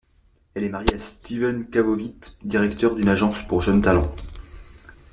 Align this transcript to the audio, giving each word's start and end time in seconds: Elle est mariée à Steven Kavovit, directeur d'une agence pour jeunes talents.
Elle 0.55 0.63
est 0.63 0.69
mariée 0.69 0.95
à 0.95 0.97
Steven 0.97 1.69
Kavovit, 1.69 2.15
directeur 2.43 2.95
d'une 2.95 3.09
agence 3.09 3.43
pour 3.47 3.61
jeunes 3.61 3.83
talents. 3.83 4.15